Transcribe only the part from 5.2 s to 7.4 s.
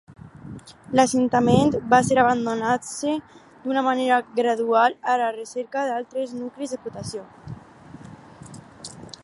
la recerca d'altres nuclis d'explotació.